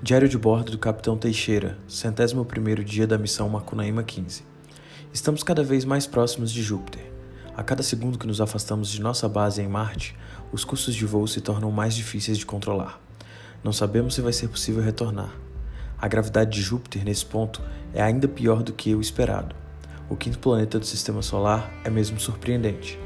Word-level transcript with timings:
Diário 0.00 0.28
de 0.28 0.38
bordo 0.38 0.70
do 0.70 0.78
Capitão 0.78 1.18
Teixeira, 1.18 1.76
centésimo 1.88 2.44
primeiro 2.44 2.84
dia 2.84 3.04
da 3.04 3.18
missão 3.18 3.48
Macunaíma 3.48 4.04
15. 4.04 4.44
Estamos 5.12 5.42
cada 5.42 5.64
vez 5.64 5.84
mais 5.84 6.06
próximos 6.06 6.52
de 6.52 6.62
Júpiter. 6.62 7.02
A 7.56 7.64
cada 7.64 7.82
segundo 7.82 8.16
que 8.16 8.26
nos 8.26 8.40
afastamos 8.40 8.90
de 8.90 9.02
nossa 9.02 9.28
base 9.28 9.60
em 9.60 9.66
Marte, 9.66 10.16
os 10.52 10.64
custos 10.64 10.94
de 10.94 11.04
voo 11.04 11.26
se 11.26 11.40
tornam 11.40 11.72
mais 11.72 11.96
difíceis 11.96 12.38
de 12.38 12.46
controlar. 12.46 13.00
Não 13.64 13.72
sabemos 13.72 14.14
se 14.14 14.20
vai 14.20 14.32
ser 14.32 14.46
possível 14.46 14.80
retornar. 14.80 15.34
A 16.00 16.06
gravidade 16.06 16.52
de 16.52 16.62
Júpiter 16.62 17.04
nesse 17.04 17.26
ponto 17.26 17.60
é 17.92 18.00
ainda 18.00 18.28
pior 18.28 18.62
do 18.62 18.72
que 18.72 18.94
o 18.94 19.00
esperado. 19.00 19.56
O 20.08 20.14
quinto 20.14 20.38
planeta 20.38 20.78
do 20.78 20.86
sistema 20.86 21.22
solar 21.22 21.72
é 21.82 21.90
mesmo 21.90 22.20
surpreendente. 22.20 22.96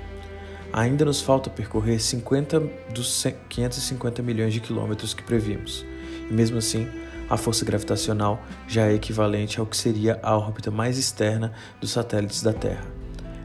Ainda 0.70 1.06
nos 1.06 1.22
falta 1.22 1.48
percorrer 1.48 1.98
50 1.98 2.60
dos 2.94 3.26
550 3.48 4.22
milhões 4.22 4.52
de 4.52 4.60
quilômetros 4.60 5.14
que 5.14 5.22
previmos 5.22 5.90
mesmo 6.32 6.58
assim, 6.58 6.88
a 7.28 7.36
força 7.36 7.64
gravitacional 7.64 8.42
já 8.68 8.86
é 8.86 8.94
equivalente 8.94 9.58
ao 9.58 9.66
que 9.66 9.76
seria 9.76 10.18
a 10.22 10.36
órbita 10.36 10.70
mais 10.70 10.98
externa 10.98 11.52
dos 11.80 11.90
satélites 11.90 12.42
da 12.42 12.52
Terra. 12.52 12.84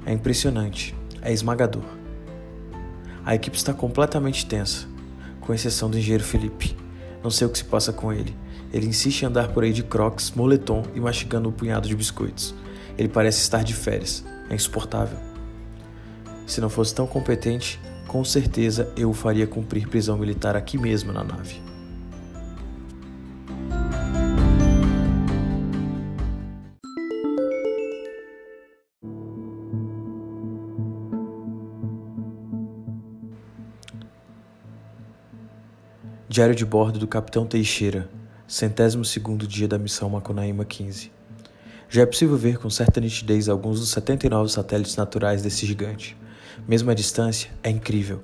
É 0.05 0.11
impressionante, 0.11 0.95
é 1.21 1.31
esmagador. 1.31 1.83
A 3.25 3.35
equipe 3.35 3.57
está 3.57 3.73
completamente 3.73 4.45
tensa, 4.45 4.87
com 5.41 5.53
exceção 5.53 5.89
do 5.89 5.97
engenheiro 5.97 6.23
Felipe. 6.23 6.75
Não 7.23 7.29
sei 7.29 7.45
o 7.45 7.49
que 7.49 7.57
se 7.57 7.65
passa 7.65 7.91
com 7.91 8.13
ele. 8.13 8.35
Ele 8.71 8.87
insiste 8.87 9.21
em 9.21 9.25
andar 9.25 9.49
por 9.49 9.63
aí 9.63 9.73
de 9.73 9.83
crocs, 9.83 10.31
moletom 10.31 10.83
e 10.93 10.99
mastigando 10.99 11.49
um 11.49 11.51
punhado 11.51 11.87
de 11.87 11.95
biscoitos. 11.95 12.53
Ele 12.97 13.09
parece 13.09 13.41
estar 13.41 13.63
de 13.63 13.73
férias. 13.73 14.23
É 14.49 14.55
insuportável. 14.55 15.17
Se 16.45 16.61
não 16.61 16.69
fosse 16.69 16.95
tão 16.95 17.05
competente, 17.05 17.79
com 18.07 18.23
certeza 18.23 18.91
eu 18.95 19.09
o 19.09 19.13
faria 19.13 19.45
cumprir 19.45 19.87
prisão 19.87 20.17
militar 20.17 20.55
aqui 20.55 20.77
mesmo 20.77 21.11
na 21.11 21.23
nave. 21.23 21.61
Diário 36.29 36.53
de 36.53 36.65
bordo 36.65 36.99
do 36.99 37.07
Capitão 37.07 37.45
Teixeira, 37.45 38.09
centésimo 38.45 39.05
segundo 39.05 39.47
dia 39.47 39.65
da 39.65 39.77
missão 39.77 40.09
Macunaíma 40.09 40.65
15. 40.65 41.09
Já 41.87 42.01
é 42.01 42.05
possível 42.05 42.35
ver 42.35 42.57
com 42.57 42.69
certa 42.69 42.99
nitidez 42.99 43.47
alguns 43.47 43.79
dos 43.79 43.91
79 43.91 44.51
satélites 44.51 44.97
naturais 44.97 45.41
desse 45.41 45.65
gigante. 45.65 46.17
Mesmo 46.67 46.91
à 46.91 46.93
distância, 46.93 47.49
é 47.63 47.69
incrível. 47.69 48.21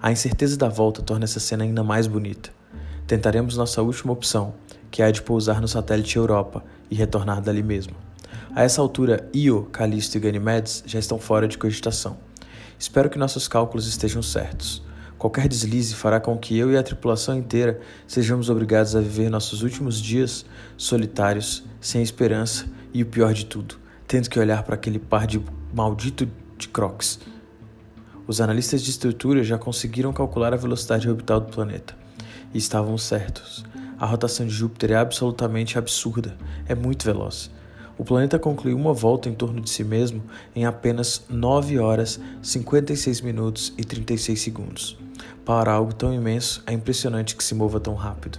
A 0.00 0.12
incerteza 0.12 0.56
da 0.56 0.68
volta 0.68 1.02
torna 1.02 1.24
essa 1.24 1.40
cena 1.40 1.64
ainda 1.64 1.82
mais 1.82 2.06
bonita. 2.06 2.50
Tentaremos 3.04 3.56
nossa 3.56 3.82
última 3.82 4.12
opção, 4.12 4.54
que 4.88 5.02
é 5.02 5.06
a 5.06 5.10
de 5.10 5.20
pousar 5.20 5.60
no 5.60 5.66
satélite 5.66 6.18
Europa 6.18 6.62
e 6.88 6.94
retornar 6.94 7.42
dali 7.42 7.64
mesmo. 7.64 7.96
A 8.54 8.62
essa 8.62 8.80
altura, 8.80 9.28
Io, 9.34 9.64
Callisto 9.72 10.16
e 10.16 10.20
Ganymedes 10.20 10.84
já 10.86 11.00
estão 11.00 11.18
fora 11.18 11.48
de 11.48 11.58
cogitação. 11.58 12.16
Espero 12.78 13.10
que 13.10 13.18
nossos 13.18 13.48
cálculos 13.48 13.88
estejam 13.88 14.22
certos. 14.22 14.88
Qualquer 15.20 15.46
deslize 15.48 15.94
fará 15.94 16.18
com 16.18 16.38
que 16.38 16.56
eu 16.56 16.72
e 16.72 16.78
a 16.78 16.82
tripulação 16.82 17.36
inteira 17.36 17.78
sejamos 18.06 18.48
obrigados 18.48 18.96
a 18.96 19.02
viver 19.02 19.28
nossos 19.28 19.62
últimos 19.62 20.00
dias 20.00 20.46
solitários, 20.78 21.62
sem 21.78 22.00
esperança 22.00 22.64
e 22.94 23.02
o 23.02 23.06
pior 23.06 23.34
de 23.34 23.44
tudo, 23.44 23.74
tendo 24.08 24.30
que 24.30 24.38
olhar 24.38 24.62
para 24.62 24.76
aquele 24.76 24.98
par 24.98 25.26
de 25.26 25.38
maldito 25.74 26.26
de 26.56 26.68
crocs. 26.68 27.20
Os 28.26 28.40
analistas 28.40 28.80
de 28.80 28.88
estrutura 28.88 29.44
já 29.44 29.58
conseguiram 29.58 30.10
calcular 30.10 30.54
a 30.54 30.56
velocidade 30.56 31.06
orbital 31.06 31.38
do 31.38 31.52
planeta 31.52 31.94
e 32.54 32.56
estavam 32.56 32.96
certos. 32.96 33.62
A 33.98 34.06
rotação 34.06 34.46
de 34.46 34.54
Júpiter 34.54 34.92
é 34.92 34.96
absolutamente 34.96 35.78
absurda, 35.78 36.34
é 36.66 36.74
muito 36.74 37.04
veloz. 37.04 37.50
O 37.98 38.04
planeta 38.04 38.38
concluiu 38.38 38.78
uma 38.78 38.94
volta 38.94 39.28
em 39.28 39.34
torno 39.34 39.60
de 39.60 39.68
si 39.68 39.84
mesmo 39.84 40.22
em 40.56 40.64
apenas 40.64 41.26
9 41.28 41.78
horas, 41.78 42.18
56 42.40 43.20
minutos 43.20 43.74
e 43.76 43.84
36 43.84 44.40
segundos. 44.40 45.09
Para 45.44 45.72
algo 45.72 45.94
tão 45.94 46.12
imenso, 46.12 46.62
é 46.66 46.72
impressionante 46.72 47.34
que 47.34 47.44
se 47.44 47.54
mova 47.54 47.80
tão 47.80 47.94
rápido. 47.94 48.38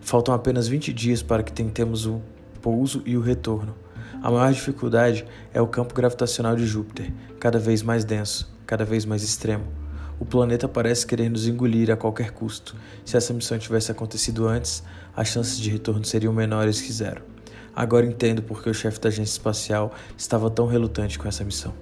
Faltam 0.00 0.34
apenas 0.34 0.68
20 0.68 0.92
dias 0.92 1.22
para 1.22 1.42
que 1.42 1.52
tentemos 1.52 2.06
o 2.06 2.20
pouso 2.60 3.02
e 3.06 3.16
o 3.16 3.20
retorno. 3.20 3.74
A 4.22 4.30
maior 4.30 4.52
dificuldade 4.52 5.24
é 5.52 5.60
o 5.60 5.66
campo 5.66 5.94
gravitacional 5.94 6.54
de 6.54 6.66
Júpiter, 6.66 7.12
cada 7.40 7.58
vez 7.58 7.82
mais 7.82 8.04
denso, 8.04 8.52
cada 8.66 8.84
vez 8.84 9.04
mais 9.04 9.22
extremo. 9.22 9.64
O 10.20 10.24
planeta 10.24 10.68
parece 10.68 11.06
querer 11.06 11.28
nos 11.28 11.48
engolir 11.48 11.90
a 11.90 11.96
qualquer 11.96 12.30
custo. 12.30 12.76
Se 13.04 13.16
essa 13.16 13.34
missão 13.34 13.58
tivesse 13.58 13.90
acontecido 13.90 14.46
antes, 14.46 14.84
as 15.16 15.28
chances 15.28 15.58
de 15.58 15.70
retorno 15.70 16.04
seriam 16.04 16.32
menores 16.32 16.80
que 16.80 16.92
zero. 16.92 17.22
Agora 17.74 18.06
entendo 18.06 18.42
por 18.42 18.62
que 18.62 18.70
o 18.70 18.74
chefe 18.74 19.00
da 19.00 19.08
agência 19.08 19.32
espacial 19.32 19.92
estava 20.16 20.48
tão 20.48 20.66
relutante 20.66 21.18
com 21.18 21.26
essa 21.26 21.42
missão. 21.42 21.74